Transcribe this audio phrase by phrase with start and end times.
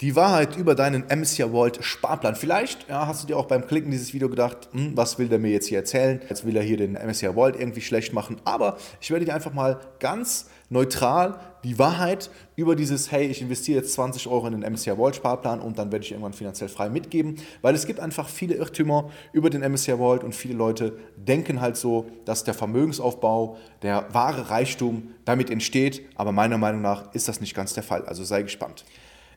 [0.00, 2.34] Die Wahrheit über deinen MSCI World Sparplan.
[2.34, 5.38] Vielleicht ja, hast du dir auch beim Klicken dieses Video gedacht, hm, was will der
[5.38, 6.22] mir jetzt hier erzählen?
[6.26, 8.40] Jetzt will er hier den MSCI World irgendwie schlecht machen.
[8.46, 13.80] Aber ich werde dir einfach mal ganz neutral die Wahrheit über dieses, hey, ich investiere
[13.80, 16.88] jetzt 20 Euro in den MSCI World Sparplan und dann werde ich irgendwann finanziell frei
[16.88, 17.36] mitgeben.
[17.60, 21.76] Weil es gibt einfach viele Irrtümer über den MSCI World und viele Leute denken halt
[21.76, 26.00] so, dass der Vermögensaufbau, der wahre Reichtum damit entsteht.
[26.14, 28.06] Aber meiner Meinung nach ist das nicht ganz der Fall.
[28.06, 28.86] Also sei gespannt.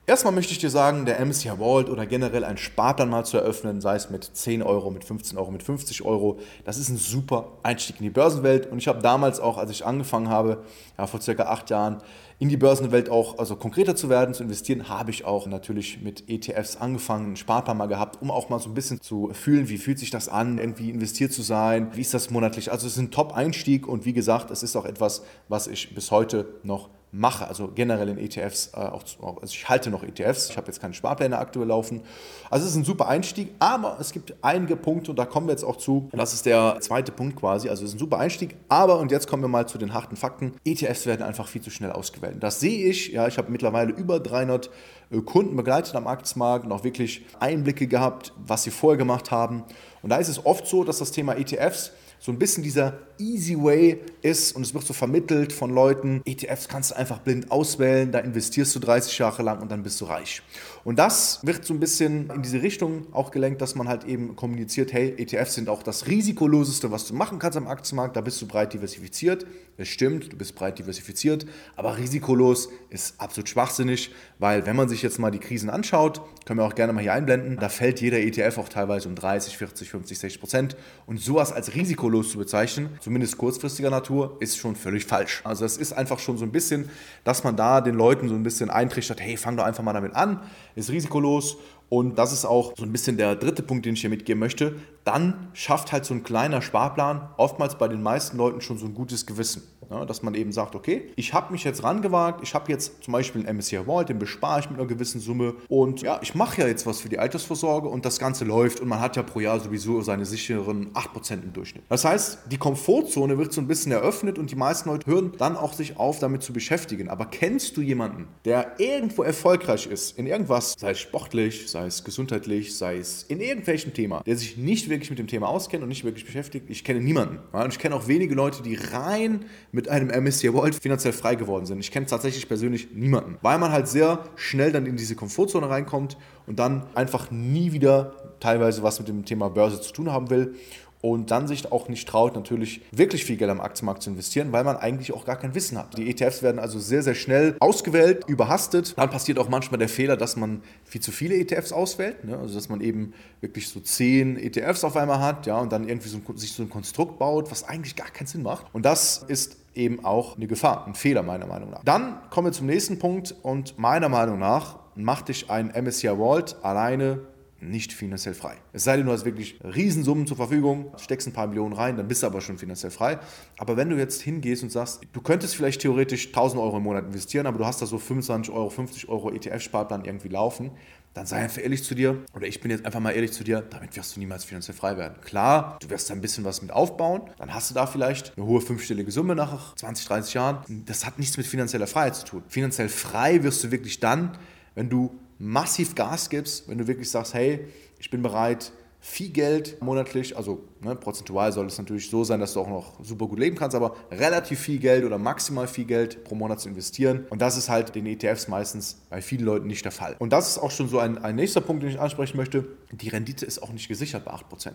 [0.06, 3.80] Erstmal möchte ich dir sagen, der MSCI Vault oder generell ein Sparplan mal zu eröffnen,
[3.80, 7.54] sei es mit 10 Euro, mit 15 Euro, mit 50 Euro, das ist ein super
[7.64, 8.70] Einstieg in die Börsenwelt.
[8.70, 10.62] Und ich habe damals auch, als ich angefangen habe,
[10.98, 12.00] ja, vor circa acht Jahren,
[12.38, 16.30] in die Börsenwelt auch also konkreter zu werden, zu investieren, habe ich auch natürlich mit
[16.30, 19.78] ETFs angefangen, einen Sparplan mal gehabt, um auch mal so ein bisschen zu fühlen, wie
[19.78, 22.74] fühlt sich das an, irgendwie investiert zu sein, wie ist das monatlich.
[22.74, 26.12] Also es ist ein Top-Einstieg und wie gesagt, es ist auch etwas, was ich bis
[26.12, 30.58] heute noch mache, also generell in ETFs, äh, auch, also ich halte noch ETFs, ich
[30.58, 32.02] habe jetzt keine Sparpläne aktuell laufen.
[32.50, 35.52] Also es ist ein super Einstieg, aber es gibt einige Punkte und da kommen wir
[35.52, 36.10] jetzt auch zu.
[36.12, 39.28] Das ist der zweite Punkt quasi, also es ist ein super Einstieg, aber und jetzt
[39.28, 40.54] kommen wir mal zu den harten Fakten.
[40.66, 42.38] ETFs werden einfach viel zu schnell ausgewählt.
[42.42, 44.72] Das sehe ich, ja, ich habe mittlerweile über 300
[45.12, 49.64] äh, Kunden begleitet am Aktienmarkt und auch wirklich Einblicke gehabt, was sie vorher gemacht haben.
[50.02, 51.92] Und da ist es oft so, dass das Thema ETFs
[52.24, 56.68] so ein bisschen dieser easy way ist und es wird so vermittelt von Leuten, ETFs
[56.68, 60.06] kannst du einfach blind auswählen, da investierst du 30 Jahre lang und dann bist du
[60.06, 60.42] reich.
[60.84, 64.36] Und das wird so ein bisschen in diese Richtung auch gelenkt, dass man halt eben
[64.36, 68.42] kommuniziert, hey, ETFs sind auch das risikoloseste, was du machen kannst am Aktienmarkt, da bist
[68.42, 69.46] du breit diversifiziert.
[69.76, 75.02] Es stimmt, du bist breit diversifiziert, aber risikolos ist absolut schwachsinnig, weil wenn man sich
[75.02, 78.20] jetzt mal die Krisen anschaut, können wir auch gerne mal hier einblenden, da fällt jeder
[78.20, 80.76] ETF auch teilweise um 30, 40, 50, 60 Prozent
[81.08, 85.42] und sowas als risikolos risikolos zu bezeichnen, zumindest kurzfristiger Natur, ist schon völlig falsch.
[85.44, 86.90] Also es ist einfach schon so ein bisschen,
[87.26, 90.16] dass man da den Leuten so ein bisschen eintrichtert, hey, fang doch einfach mal damit
[90.16, 90.40] an,
[90.76, 91.58] ist risikolos
[91.94, 94.78] und das ist auch so ein bisschen der dritte Punkt, den ich hier mitgeben möchte.
[95.04, 98.96] Dann schafft halt so ein kleiner Sparplan oftmals bei den meisten Leuten schon so ein
[98.96, 99.62] gutes Gewissen.
[99.90, 103.12] Ja, dass man eben sagt, okay, ich habe mich jetzt rangewagt, ich habe jetzt zum
[103.12, 106.62] Beispiel einen MSCI Vault, den bespare ich mit einer gewissen Summe und ja, ich mache
[106.62, 109.40] ja jetzt was für die Altersvorsorge und das Ganze läuft und man hat ja pro
[109.42, 111.84] Jahr sowieso seine sicheren 8% im Durchschnitt.
[111.90, 115.58] Das heißt, die Komfortzone wird so ein bisschen eröffnet und die meisten Leute hören dann
[115.58, 117.10] auch sich auf, damit zu beschäftigen.
[117.10, 122.04] Aber kennst du jemanden, der irgendwo erfolgreich ist, in irgendwas, sei es sportlich, sei es
[122.04, 125.90] gesundheitlich, sei es in irgendwelchem Thema, der sich nicht wirklich mit dem Thema auskennt und
[125.90, 126.70] nicht wirklich beschäftigt?
[126.70, 127.40] Ich kenne niemanden.
[127.52, 131.66] und ich kenne auch wenige Leute, die rein mit einem MSCI World finanziell frei geworden
[131.66, 131.80] sind.
[131.80, 136.18] Ich kenne tatsächlich persönlich niemanden, weil man halt sehr schnell dann in diese Komfortzone reinkommt
[136.48, 140.56] und dann einfach nie wieder teilweise was mit dem Thema Börse zu tun haben will
[141.04, 144.64] und dann sich auch nicht traut, natürlich wirklich viel Geld am Aktienmarkt zu investieren, weil
[144.64, 145.98] man eigentlich auch gar kein Wissen hat.
[145.98, 148.98] Die ETFs werden also sehr, sehr schnell ausgewählt, überhastet.
[148.98, 152.38] Dann passiert auch manchmal der Fehler, dass man viel zu viele ETFs auswählt, ne?
[152.38, 156.08] also dass man eben wirklich so zehn ETFs auf einmal hat ja, und dann irgendwie
[156.08, 158.68] so ein, sich so ein Konstrukt baut, was eigentlich gar keinen Sinn macht.
[158.72, 161.84] Und das ist eben auch eine Gefahr, ein Fehler meiner Meinung nach.
[161.84, 166.56] Dann kommen wir zum nächsten Punkt und meiner Meinung nach macht dich ein MSCI Vault
[166.62, 167.20] alleine
[167.70, 168.58] nicht finanziell frei.
[168.72, 172.08] Es sei denn, du hast wirklich Riesensummen zur Verfügung, steckst ein paar Millionen rein, dann
[172.08, 173.20] bist du aber schon finanziell frei.
[173.58, 177.06] Aber wenn du jetzt hingehst und sagst, du könntest vielleicht theoretisch 1000 Euro im Monat
[177.06, 180.72] investieren, aber du hast da so 25 Euro, 50 Euro ETF-Sparplan irgendwie laufen,
[181.14, 183.62] dann sei einfach ehrlich zu dir, oder ich bin jetzt einfach mal ehrlich zu dir,
[183.62, 185.22] damit wirst du niemals finanziell frei werden.
[185.22, 188.46] Klar, du wirst da ein bisschen was mit aufbauen, dann hast du da vielleicht eine
[188.46, 190.84] hohe fünfstellige Summe nach 20, 30 Jahren.
[190.86, 192.44] Das hat nichts mit finanzieller Freiheit zu tun.
[192.48, 194.38] Finanziell frei wirst du wirklich dann,
[194.76, 197.68] wenn du massiv Gas gibst, wenn du wirklich sagst, hey,
[198.00, 198.72] ich bin bereit,
[199.06, 203.04] viel Geld monatlich, also ne, prozentual soll es natürlich so sein, dass du auch noch
[203.04, 206.70] super gut leben kannst, aber relativ viel Geld oder maximal viel Geld pro Monat zu
[206.70, 207.28] investieren.
[207.30, 210.16] Und das ist halt den ETFs meistens bei vielen Leuten nicht der Fall.
[210.20, 212.66] Und das ist auch schon so ein, ein nächster Punkt, den ich ansprechen möchte.
[212.94, 214.72] Die Rendite ist auch nicht gesichert bei 8%.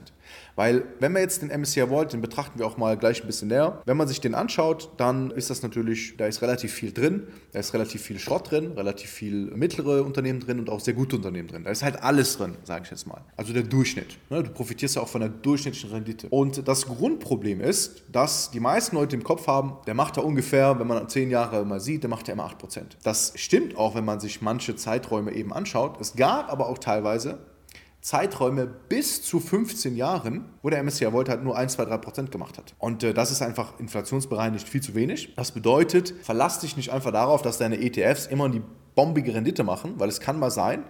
[0.57, 3.49] Weil wenn wir jetzt den MSCI Vault, den betrachten wir auch mal gleich ein bisschen
[3.49, 7.29] näher, wenn man sich den anschaut, dann ist das natürlich, da ist relativ viel drin,
[7.53, 11.17] da ist relativ viel Schrott drin, relativ viel mittlere Unternehmen drin und auch sehr gute
[11.17, 11.65] Unternehmen drin.
[11.65, 13.25] Da ist halt alles drin, sage ich jetzt mal.
[13.35, 14.18] Also der Durchschnitt.
[14.31, 14.43] Ne?
[14.43, 16.29] Du profitierst ja auch von der durchschnittlichen Rendite.
[16.29, 20.79] Und das Grundproblem ist, dass die meisten Leute im Kopf haben, der macht da ungefähr,
[20.79, 22.83] wenn man zehn Jahre mal sieht, der macht ja immer 8%.
[23.03, 26.01] Das stimmt auch, wenn man sich manche Zeiträume eben anschaut.
[26.01, 27.39] Es gab aber auch teilweise
[28.01, 32.31] Zeiträume bis zu 15 Jahren, wo der MSCI World halt nur 1, 2, 3 Prozent
[32.31, 32.75] gemacht hat.
[32.79, 35.35] Und äh, das ist einfach inflationsbereinigt viel zu wenig.
[35.35, 38.63] Das bedeutet, verlass dich nicht einfach darauf, dass deine ETFs immer die
[38.99, 40.83] bombige Rendite machen, weil es kann mal sein,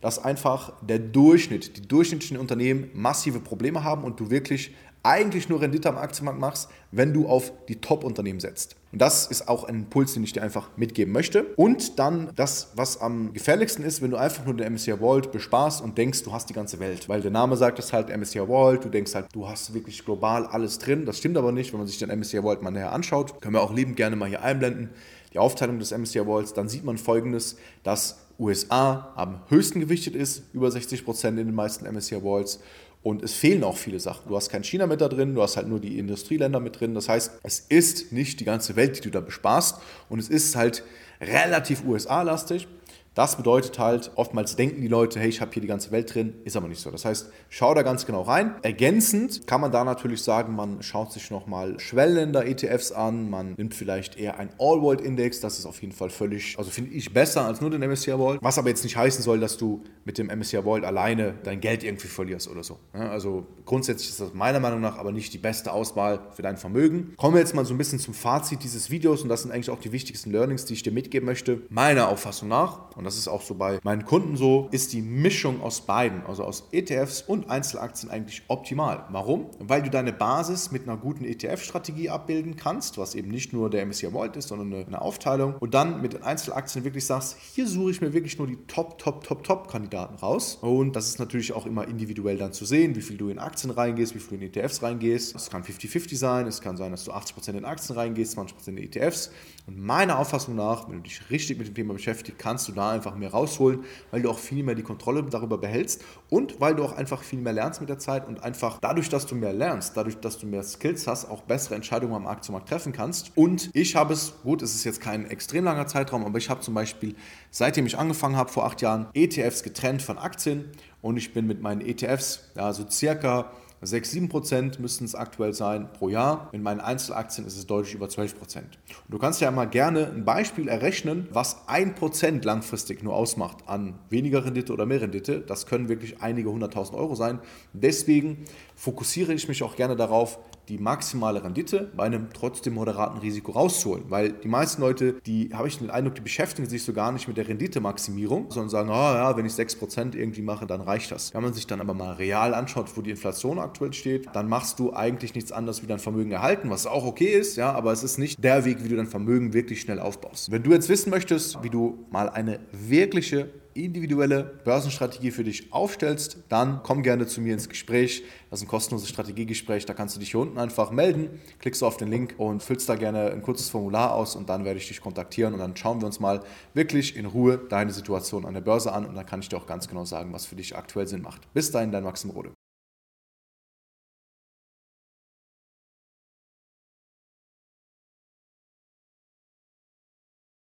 [0.00, 4.74] dass einfach der Durchschnitt, die durchschnittlichen Unternehmen massive Probleme haben und du wirklich
[5.04, 8.74] eigentlich nur Rendite am Aktienmarkt machst, wenn du auf die Top-Unternehmen setzt.
[8.90, 11.44] Und das ist auch ein Impuls, den ich dir einfach mitgeben möchte.
[11.54, 15.82] Und dann das, was am gefährlichsten ist, wenn du einfach nur den MSCI World besparst
[15.82, 17.08] und denkst, du hast die ganze Welt.
[17.08, 20.46] Weil der Name sagt es halt MSCI World, du denkst halt, du hast wirklich global
[20.46, 21.06] alles drin.
[21.06, 23.40] Das stimmt aber nicht, wenn man sich den MSCI World mal näher anschaut.
[23.40, 24.90] Können wir auch liebend gerne mal hier einblenden.
[25.32, 30.42] Die Aufteilung des MSCI Worlds, dann sieht man folgendes, dass USA am höchsten gewichtet ist,
[30.52, 32.60] über 60 Prozent in den meisten MSCI Worlds
[33.02, 34.28] und es fehlen auch viele Sachen.
[34.28, 36.94] Du hast kein China mit da drin, du hast halt nur die Industrieländer mit drin.
[36.94, 39.78] Das heißt, es ist nicht die ganze Welt, die du da besparst.
[40.08, 40.84] Und es ist halt
[41.20, 42.68] relativ USA-lastig.
[43.14, 46.34] Das bedeutet halt, oftmals denken die Leute, hey, ich habe hier die ganze Welt drin,
[46.44, 46.90] ist aber nicht so.
[46.90, 48.54] Das heißt, schau da ganz genau rein.
[48.62, 54.18] Ergänzend kann man da natürlich sagen, man schaut sich nochmal Schwellenländer-ETFs an, man nimmt vielleicht
[54.18, 57.70] eher ein All-World-Index, das ist auf jeden Fall völlig, also finde ich besser als nur
[57.70, 60.84] den MSCI World, was aber jetzt nicht heißen soll, dass du mit dem MSCI World
[60.84, 62.78] alleine dein Geld irgendwie verlierst oder so.
[62.92, 67.12] Also grundsätzlich ist das meiner Meinung nach aber nicht die beste Auswahl für dein Vermögen.
[67.16, 69.70] Kommen wir jetzt mal so ein bisschen zum Fazit dieses Videos und das sind eigentlich
[69.70, 71.62] auch die wichtigsten Learnings, die ich dir mitgeben möchte.
[71.68, 75.60] Meiner Auffassung nach, und das ist auch so bei meinen Kunden so, ist die Mischung
[75.60, 79.06] aus beiden, also aus ETFs und Einzelaktien eigentlich optimal.
[79.10, 79.50] Warum?
[79.58, 83.84] Weil du deine Basis mit einer guten ETF-Strategie abbilden kannst, was eben nicht nur der
[83.84, 87.66] MSCI World ist, sondern eine, eine Aufteilung und dann mit den Einzelaktien wirklich sagst, hier
[87.66, 91.54] suche ich mir wirklich nur die Top, Top, Top, Top-Kandidaten raus und das ist natürlich
[91.54, 94.44] auch immer individuell dann zu sehen, wie viel du in Aktien reingehst, wie viel du
[94.44, 95.34] in ETFs reingehst.
[95.34, 98.78] Es kann 50-50 sein, es kann sein, dass du 80% in Aktien reingehst, 20% in
[98.78, 99.32] ETFs
[99.66, 102.91] und meiner Auffassung nach, wenn du dich richtig mit dem Thema beschäftigst, kannst du da
[102.92, 106.84] einfach mehr rausholen, weil du auch viel mehr die Kontrolle darüber behältst und weil du
[106.84, 109.96] auch einfach viel mehr lernst mit der Zeit und einfach dadurch, dass du mehr lernst,
[109.96, 113.32] dadurch, dass du mehr Skills hast, auch bessere Entscheidungen am Aktienmarkt treffen kannst.
[113.36, 116.60] Und ich habe es, gut, es ist jetzt kein extrem langer Zeitraum, aber ich habe
[116.60, 117.14] zum Beispiel,
[117.50, 121.60] seitdem ich angefangen habe, vor acht Jahren, ETFs getrennt von Aktien und ich bin mit
[121.60, 123.50] meinen ETFs, ja, so circa
[123.84, 126.48] 6, 7 Prozent müssten es aktuell sein pro Jahr.
[126.52, 128.78] In meinen Einzelaktien ist es deutlich über 12 Prozent.
[129.08, 133.98] Du kannst ja mal gerne ein Beispiel errechnen, was 1 Prozent langfristig nur ausmacht an
[134.08, 135.40] weniger Rendite oder mehr Rendite.
[135.40, 137.40] Das können wirklich einige hunderttausend Euro sein.
[137.72, 138.44] Deswegen
[138.76, 140.38] fokussiere ich mich auch gerne darauf,
[140.68, 144.04] die maximale Rendite bei einem trotzdem moderaten Risiko rauszuholen.
[144.08, 147.28] Weil die meisten Leute, die habe ich den Eindruck, die beschäftigen sich so gar nicht
[147.28, 151.34] mit der Renditemaximierung, sondern sagen, oh ja, wenn ich 6% irgendwie mache, dann reicht das.
[151.34, 154.78] Wenn man sich dann aber mal real anschaut, wo die Inflation aktuell steht, dann machst
[154.78, 158.02] du eigentlich nichts anderes wie dein Vermögen erhalten, was auch okay ist, ja, aber es
[158.02, 160.50] ist nicht der Weg, wie du dein Vermögen wirklich schnell aufbaust.
[160.50, 166.38] Wenn du jetzt wissen möchtest, wie du mal eine wirkliche individuelle Börsenstrategie für dich aufstellst,
[166.48, 168.24] dann komm gerne zu mir ins Gespräch.
[168.50, 169.86] Das ist ein kostenloses Strategiegespräch.
[169.86, 172.88] Da kannst du dich hier unten einfach melden, klickst du auf den Link und füllst
[172.88, 176.00] da gerne ein kurzes Formular aus und dann werde ich dich kontaktieren und dann schauen
[176.00, 176.42] wir uns mal
[176.74, 179.66] wirklich in Ruhe deine Situation an der Börse an und dann kann ich dir auch
[179.66, 181.52] ganz genau sagen, was für dich aktuell Sinn macht.
[181.54, 182.52] Bis dahin, dein Maxim Rode.